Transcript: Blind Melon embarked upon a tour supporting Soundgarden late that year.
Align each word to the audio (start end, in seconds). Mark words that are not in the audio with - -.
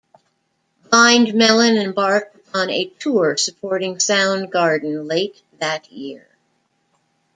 Blind 0.89 1.35
Melon 1.35 1.77
embarked 1.77 2.35
upon 2.35 2.71
a 2.71 2.85
tour 2.87 3.37
supporting 3.37 3.97
Soundgarden 3.97 5.07
late 5.07 5.39
that 5.59 5.91
year. 5.91 6.27